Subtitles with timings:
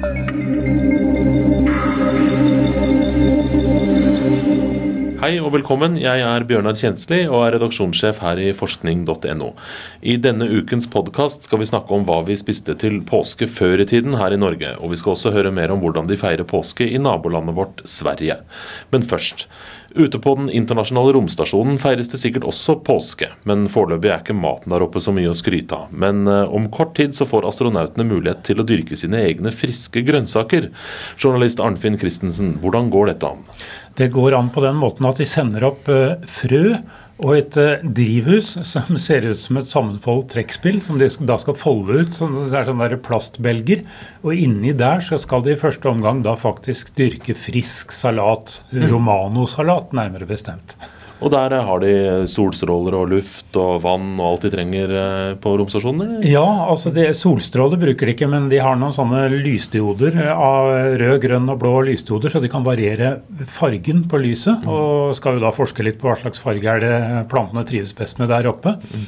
[0.00, 1.11] Thank you.
[5.32, 5.94] Hei og velkommen.
[5.96, 9.46] Jeg er Bjørnar Kjensli og er redaksjonssjef her i forskning.no.
[10.04, 13.88] I denne ukens podkast skal vi snakke om hva vi spiste til påske før i
[13.88, 14.74] tiden her i Norge.
[14.84, 18.42] Og vi skal også høre mer om hvordan de feirer påske i nabolandet vårt Sverige.
[18.92, 19.46] Men først.
[19.94, 24.72] Ute på den internasjonale romstasjonen feires det sikkert også påske, men foreløpig er ikke maten
[24.72, 25.90] der oppe så mye å skryte av.
[25.92, 30.00] Men eh, om kort tid så får astronautene mulighet til å dyrke sine egne friske
[30.08, 30.70] grønnsaker.
[31.20, 33.44] Journalist Arnfinn Christensen, hvordan går dette an?
[34.00, 36.76] Det går an på den måten at de sender opp eh, frø
[37.22, 41.58] og et eh, drivhus som ser ut som et sammenfoldt trekkspill, som de da skal
[41.58, 42.16] folde ut.
[42.16, 43.84] Så det er sånne der plastbelger.
[44.24, 48.60] Og inni der så skal de i første omgang da faktisk dyrke frisk salat.
[48.72, 48.88] Mm.
[48.90, 50.76] Romano-salat, nærmere bestemt.
[51.22, 51.92] Og der har de
[52.30, 56.18] solstråler og luft og vann og alt de trenger eh, på romstasjonen?
[56.26, 61.18] Ja, altså det, solstråler bruker de ikke, men de har noen sånne lysdioder av rød,
[61.22, 63.14] grønn og blå lysdioder, så de kan variere
[63.50, 64.66] fargen på lyset.
[64.66, 64.72] Mm.
[64.72, 66.96] Og skal jo da forske litt på hva slags farge er det
[67.32, 68.76] plantene trives best med der oppe.
[68.90, 69.06] Mm.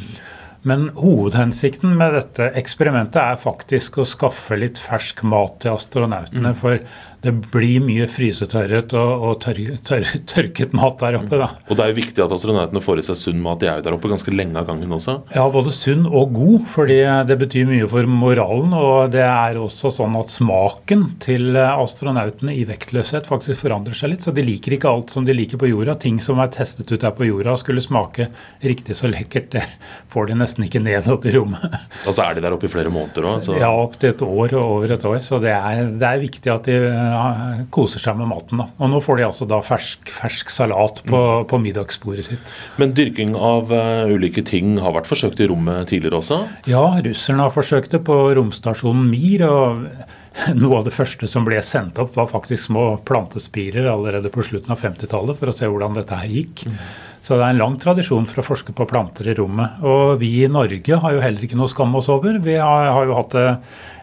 [0.68, 6.54] Men hovedhensikten med dette eksperimentet er faktisk å skaffe litt fersk mat til astronautene.
[6.54, 6.60] Mm.
[6.60, 6.80] For
[7.24, 11.38] det blir mye frysetørret og, og tør, tør, tørket mat der oppe.
[11.40, 11.48] Da.
[11.68, 13.62] Og det er jo viktig at astronautene får i seg sunn mat.
[13.62, 15.16] De er jo der oppe ganske lenge av gangen også?
[15.32, 16.98] Ja, både sunn og god, fordi
[17.28, 18.76] det betyr mye for moralen.
[18.76, 24.24] Og det er også sånn at smaken til astronautene i vektløshet faktisk forandrer seg litt.
[24.26, 25.96] Så de liker ikke alt som de liker på jorda.
[26.00, 28.28] Ting som er testet ut her på jorda skulle smake
[28.64, 29.64] riktig så lekkert, det
[30.12, 31.64] får de nesten ikke ned opp i rommet.
[32.06, 33.48] Og så er de der oppe i flere måneder òg?
[33.58, 35.18] Ja, opp til et år og over et år.
[35.26, 38.62] Så det er, det er viktig at de koser seg med maten.
[38.62, 38.68] Da.
[38.78, 41.48] Og nå får de altså da fersk, fersk salat på, mm.
[41.50, 42.54] på, middagsbordet sitt.
[42.78, 46.44] Men dyrking av uh, ulike ting har vært forsøkt i rommet tidligere også?
[46.70, 49.48] Ja, russerne har forsøkt det på romstasjonen Mir.
[49.48, 49.88] og
[50.60, 54.74] noe av det første som ble sendt opp, var faktisk små plantespirer allerede på slutten
[54.74, 56.66] av 50-tallet for å se hvordan dette her gikk.
[56.66, 56.78] Mm.
[57.24, 59.78] Så det er en lang tradisjon for å forske på planter i rommet.
[59.86, 62.36] Og vi i Norge har jo heller ikke noe å skamme oss over.
[62.44, 63.46] Vi har, har jo hatt det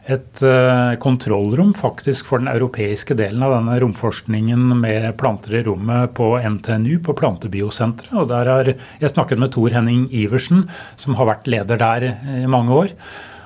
[0.10, 6.16] et uh, kontrollrom faktisk for den europeiske delen av denne romforskningen med planter i rommet
[6.18, 8.16] på NTNU, på Plantebiosenteret.
[8.18, 10.66] Og der har jeg snakket med Tor Henning Iversen,
[10.98, 12.08] som har vært leder der
[12.42, 12.96] i mange år.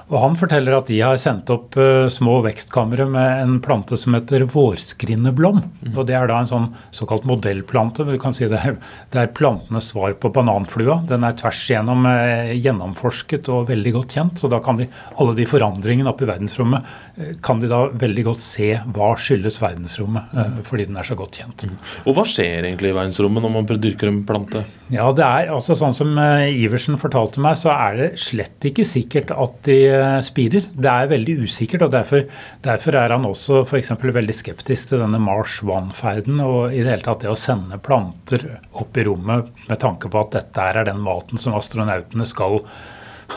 [0.05, 4.13] Og Han forteller at de har sendt opp uh, små vekstkamre med en plante som
[4.13, 5.63] heter vårskrinneblom.
[5.65, 5.93] Mm.
[5.95, 8.05] og Det er da en sånn såkalt modellplante.
[8.05, 8.77] Du kan si det er,
[9.13, 10.99] det er plantenes svar på bananflua.
[11.09, 14.43] Den er tvers igjennom uh, gjennomforsket og veldig godt kjent.
[14.43, 16.85] Så da kan de, alle de forandringene oppe i verdensrommet
[17.17, 20.33] uh, kan de da veldig godt se hva skyldes verdensrommet,
[20.67, 21.65] fordi den er så godt kjent.
[21.65, 21.77] Mm.
[22.05, 24.61] Og Hva skjer egentlig i verdensrommet når man dyrker en plante?
[24.93, 29.33] Ja, det er altså Sånn som Iversen fortalte meg, så er det slett ikke sikkert
[29.33, 29.79] at de
[30.25, 30.67] spirer.
[30.73, 32.25] Det er veldig usikkert, og derfor,
[32.65, 33.93] derfor er han også f.eks.
[34.01, 38.45] veldig skeptisk til denne Mars One-ferden og i det hele tatt det å sende planter
[38.75, 42.61] opp i rommet med tanke på at dette er den maten som astronautene skal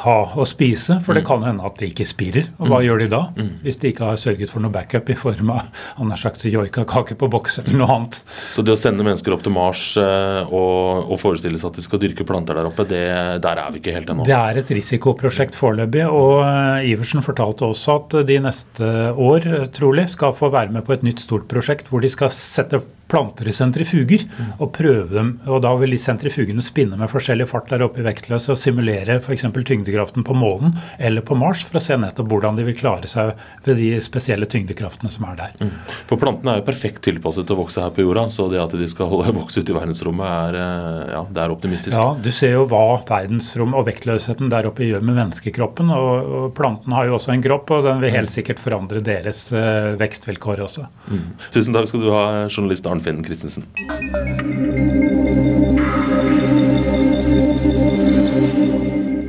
[0.03, 1.28] ha å spise, for det mm.
[1.28, 2.50] kan hende at de ikke spirer.
[2.59, 2.84] Og hva mm.
[2.87, 3.22] gjør de da?
[3.38, 3.53] Mm.
[3.65, 5.69] Hvis de ikke har sørget for noe backup i form av
[5.99, 8.21] han har sagt joikakake på boks eller noe annet.
[8.28, 11.87] Så det å sende mennesker opp til Mars eh, og, og forestille seg at de
[11.87, 13.04] skal dyrke planter der oppe, det,
[13.44, 14.26] der er vi ikke helt ennå?
[14.28, 16.05] Det er et risikoprosjekt foreløpig.
[16.09, 20.97] Og eh, Iversen fortalte også at de neste år trolig skal få være med på
[20.97, 24.27] et nytt stort prosjekt hvor de skal sette planter i sentrifuger
[24.59, 25.33] og prøve dem.
[25.49, 29.19] og Da vil de sentrifugene spinne med forskjellig fart der oppe i vektløs og simulere
[29.23, 29.47] f.eks.
[29.57, 33.33] tyngdekraften på månen eller på Mars for å se nettopp hvordan de vil klare seg
[33.65, 35.57] ved de spesielle tyngdekraftene som er der.
[35.63, 35.73] Mm.
[36.11, 38.77] For plantene er jo perfekt tilpasset til å vokse her på jorda, så det at
[38.77, 41.97] de skal vokse ut i verdensrommet, er, eh, ja, det er optimistisk.
[41.97, 45.93] Ja, du ser jo hva verdensrom og vektløsheten der oppe gjør med menneskekroppen.
[45.95, 49.49] og, og plantene har jo også en kropp, og den vil helt sikkert forandre deres
[49.55, 50.87] uh, vekstvilkår også.
[51.09, 51.27] Mm.
[51.55, 53.65] Tusen takk skal du ha, journalist Arne Arnfinn Christensen.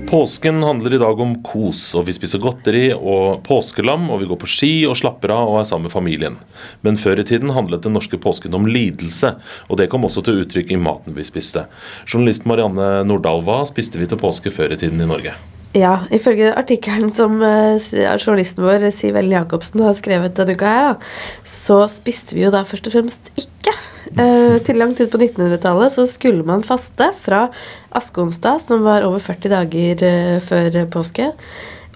[0.10, 4.40] Påsken handler i dag om kos, og vi spiser godteri og påskelam, og vi går
[4.42, 6.40] på ski og slapper av og er sammen med familien.
[6.82, 9.36] Men før i tiden handlet den norske påsken om lidelse,
[9.70, 11.68] og det kom også til uttrykk i maten vi spiste.
[12.10, 15.38] Journalist Marianne Nordahl, hva spiste vi til påske før i tiden i Norge?
[15.78, 17.78] Ja, ifølge artikkelen som uh,
[18.18, 21.12] journalisten vår Siv Ellen Jacobsen har skrevet denne uka, her, da,
[21.46, 23.76] så spiste vi jo da først og fremst ikke.
[24.18, 27.46] Uh, til langt ut på 1900-tallet så skulle man faste fra
[27.94, 31.30] askeonsdag, som var over 40 dager uh, før påske,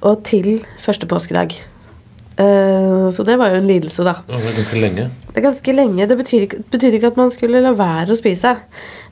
[0.05, 1.57] og til første påskedag.
[2.33, 4.15] Så det var jo en lidelse, da.
[4.25, 5.03] det var ganske lenge.
[5.33, 6.05] Det er ganske lenge.
[6.05, 8.51] Det betyr ikke, betyr ikke, at man skulle la være å spise.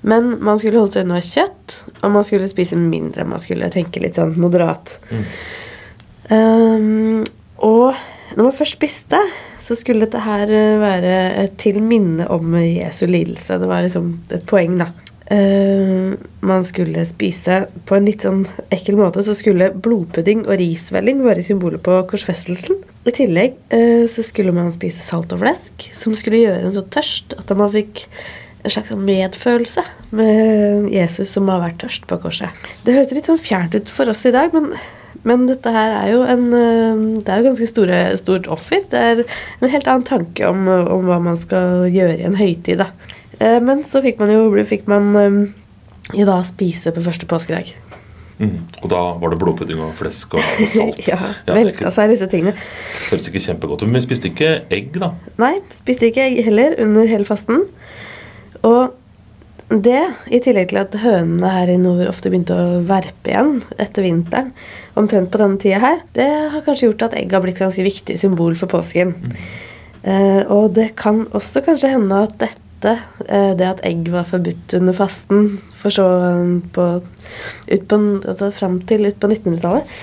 [0.06, 3.26] Men man skulle holde seg unna kjøtt, og man skulle spise mindre.
[3.26, 5.00] Man skulle tenke litt sånn moderat.
[5.10, 5.24] Mm.
[6.32, 7.24] Um,
[7.66, 7.98] og
[8.38, 9.18] når man først spiste,
[9.62, 13.58] så skulle dette her eh, være til minne om Jesu lidelse.
[13.58, 14.92] Det var liksom et poeng, da.
[15.32, 16.14] Uh,
[16.46, 21.50] man skulle spise på en litt sånn ekkel måte, så skulle blodpudding og risvelling være
[21.50, 22.78] symbolet på korsfestelsen.
[23.02, 26.84] I tillegg eh, så skulle man spise salt og flesk, som skulle gjøre en så
[26.94, 28.06] tørst at man fikk
[28.62, 29.82] en slags sånn medfølelse
[30.14, 32.54] med Jesus som har vært tørst på korset.
[32.86, 34.70] Det høres litt sånn fjernt ut for oss i dag, men,
[35.26, 38.86] men dette her er jo en eh, Det er jo ganske store, stort offer.
[38.92, 42.84] Det er en helt annen tanke om, om hva man skal gjøre i en høytid,
[42.84, 42.92] da.
[43.40, 45.10] Eh, Men så fikk man jo fikk man,
[46.14, 47.74] jo da spise på første påskedag.
[48.42, 48.56] Mm.
[48.82, 51.02] Og da var det blodpudding og flesk og, og salt.
[51.08, 52.56] ja, Ja, velta seg disse tingene.
[53.12, 53.90] Høres ikke kjempegodt ut.
[53.92, 55.12] Men vi spiste ikke egg, da.
[55.42, 57.68] Nei, spiste ikke egg heller under hele fasten.
[58.66, 58.98] Og
[59.72, 64.04] det, i tillegg til at hønene her i nord ofte begynte å verpe igjen etter
[64.04, 64.50] vinteren,
[65.00, 68.18] omtrent på denne tida her, det har kanskje gjort at egg har blitt ganske viktig
[68.20, 69.14] symbol for påsken.
[70.04, 74.76] Eh, og det kan også kanskje hende at dette, eh, det at egg var forbudt
[74.80, 76.90] under fasten, for så eh, på,
[77.68, 79.96] ut på, altså fram til ut på 1900-tallet,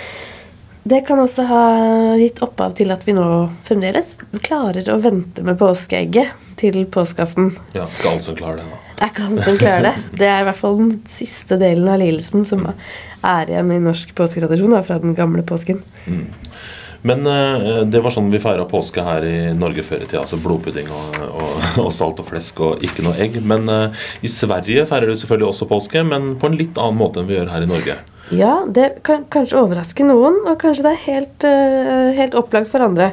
[0.88, 1.62] det kan også ha
[2.16, 3.25] gitt opphav til at vi nå
[3.66, 7.52] fremdeles klarer å vente med påskeegget til påskeaften.
[7.75, 8.78] Ja, Ikke alle som klarer det, da.
[8.98, 9.92] Det er ikke alle som klarer det.
[10.19, 14.14] Det er i hvert fall den siste delen av lidelsen som er igjen i norsk
[14.19, 15.82] påsketradisjon da, fra den gamle påsken.
[17.06, 20.25] Men eh, det var sånn vi feira påske her i Norge før i tida.
[20.25, 21.38] Altså blodpudding og, og,
[21.84, 23.40] og salt og flesk og ikke noe egg.
[23.44, 27.22] Men uh, i Sverige feirer du selvfølgelig også påske, men på en litt annen måte
[27.22, 27.98] enn vi gjør her i Norge.
[28.34, 32.84] Ja, det kan kanskje overraske noen, og kanskje det er helt, uh, helt opplagt for
[32.84, 33.12] andre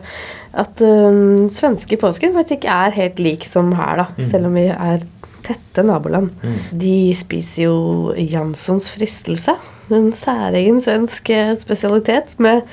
[0.56, 4.28] at uh, svenske påsken faktisk ikke er helt lik som her, da.
[4.28, 5.06] Selv om vi er
[5.46, 6.32] tette naboland.
[6.74, 7.78] De spiser jo
[8.18, 9.54] Janssons fristelse.
[9.94, 11.30] En særegen svensk
[11.62, 12.64] spesialitet med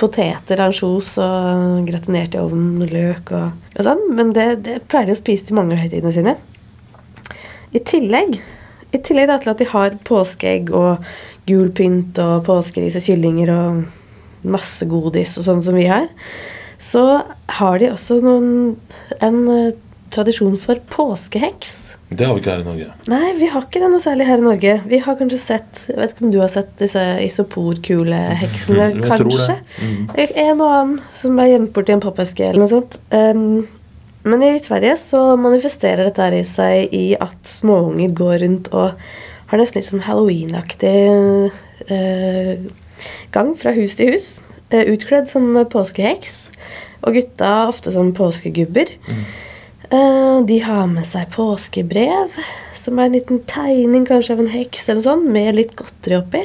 [0.00, 4.02] poteter, ansjos og gratinert i ovnen og løk og, og sånn.
[4.16, 6.36] Men det, det pleier de å spise til mange av høytidene sine.
[7.74, 8.38] I tillegg,
[8.94, 11.04] i tillegg da, til at de har påskeegg og
[11.48, 13.84] gul pynt og påskeris og kyllinger og
[14.48, 16.06] masse godis og sånn som vi har,
[16.78, 17.24] så
[17.58, 18.76] har de også noen,
[19.24, 19.74] en uh,
[20.14, 21.93] tradisjon for påskeheks.
[22.14, 22.88] Det har vi ikke her i Norge.
[23.10, 24.74] Nei, vi har ikke det noe særlig her i Norge.
[24.90, 29.56] Vi har kanskje sett Jeg vet ikke om du har sett disse isoporkuleheksene, tror kanskje?
[29.80, 30.04] Mm.
[30.44, 33.00] En og annen som er gjemt borti en pappeske eller noe sånt.
[33.10, 33.64] Um,
[34.24, 38.94] men i Sverige så manifesterer dette her i seg i at småunger går rundt og
[39.50, 40.94] har nesten litt sånn halloween-aktig
[41.92, 42.54] eh,
[43.34, 44.28] gang fra hus til hus.
[44.72, 46.38] Uh, utkledd som påskeheks.
[47.04, 48.94] Og gutta ofte som påskegubber.
[48.96, 49.26] Eh,
[50.48, 52.32] de har med seg påskebrev,
[52.76, 56.18] som er en liten tegning kanskje av en heks eller noe sånt, med litt godteri
[56.18, 56.42] oppi.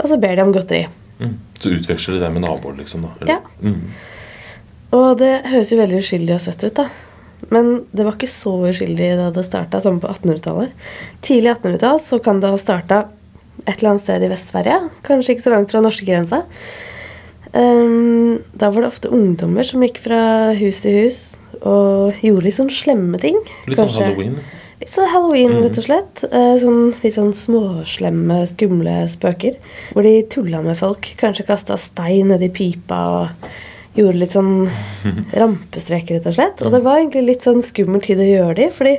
[0.00, 0.84] Og så ber de om godteri.
[1.20, 1.38] Mm.
[1.60, 3.06] Så utveksler de det med naboer, liksom?
[3.06, 3.14] da?
[3.20, 3.38] eller?
[3.38, 3.40] Ja.
[3.64, 3.80] Mm.
[4.94, 6.88] Og det høres jo veldig uskyldig og søtt ut, da.
[7.52, 10.72] Men det var ikke så uskyldig da det starta, som på 1800-tallet.
[11.24, 13.04] Tidlig 1800-tall så kan det ha starta
[13.64, 14.80] et eller annet sted i Vest-Sverige.
[15.06, 16.42] Kanskje ikke så langt fra norskegrensa.
[17.54, 20.20] Um, da var det ofte ungdommer som gikk fra
[20.58, 21.18] hus til hus
[21.62, 23.38] og gjorde litt sånn slemme ting.
[23.70, 24.40] Litt sånn halloween.
[24.80, 26.24] Litt sånn halloween, rett og slett.
[26.32, 29.60] Uh, sånn, litt sånn småslemme, skumle spøker.
[29.94, 31.12] Hvor de tulla med folk.
[31.20, 33.48] Kanskje kasta stein nedi pipa og
[33.94, 34.66] gjorde litt sånn
[35.40, 36.64] rampestreker, rett og slett.
[36.66, 38.96] Og det var egentlig litt sånn skummel tid å gjøre det i, fordi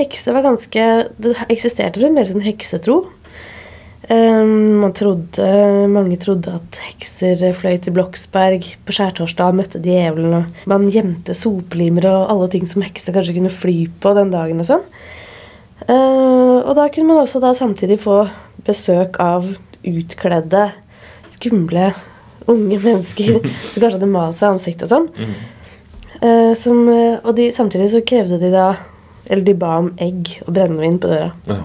[0.00, 0.84] hekser var ganske
[1.20, 3.02] Det eksisterte mer en heksetro.
[4.08, 4.44] Eh,
[4.82, 5.46] man trodde,
[5.88, 10.34] mange trodde at hekser fløy til Bloksberg på skjærtorsdag og møtte djevelen.
[10.40, 14.60] og Man gjemte soplimer og alle ting som hekser kanskje kunne fly på den dagen.
[14.60, 14.86] og sånn.
[15.86, 18.24] Eh, og da kunne man også da samtidig få
[18.66, 19.46] besøk av
[19.82, 20.70] utkledde,
[21.32, 21.92] skumle
[22.50, 23.38] unge mennesker
[23.70, 25.36] som kanskje hadde malt seg i ansiktet og sånn.
[26.22, 26.88] Eh, som,
[27.22, 28.76] og de, samtidig så krevde de da
[29.26, 31.30] Eller de ba om egg og brennevin på døra.
[31.46, 31.60] Ja.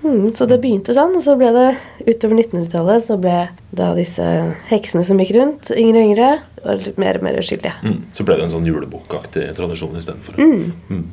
[0.00, 1.66] Mm, så det begynte sånn, og så ble det
[2.06, 3.36] utover 1900-tallet så ble
[3.76, 4.24] da disse
[4.70, 6.30] heksene som gikk rundt, yngre og yngre,
[6.64, 7.74] og litt mer og mer uskyldige.
[7.84, 7.98] Mm.
[8.16, 10.40] Så ble det en sånn julebokaktig tradisjon istedenfor.
[10.40, 11.04] Mm.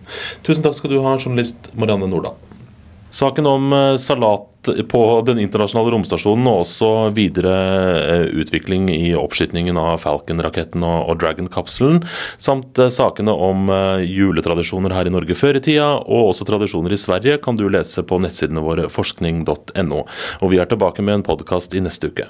[0.47, 2.39] Tusen takk skal du ha, journalist Marianne Nordahl.
[3.17, 7.55] Saken om eh, salat på den internasjonale romstasjonen og også videre
[7.97, 12.03] eh, utvikling i oppskytingen av Falcon-raketten og, Dragon-kapselen,
[12.37, 13.71] samt eh, sakene om
[14.05, 18.05] juletradisjoner her i Norge før i tida, og også tradisjoner i Sverige, kan du lese
[18.05, 20.03] på nettsidene våre forskning.no.
[20.43, 22.29] Og vi er tilbake med en podkast i neste uke.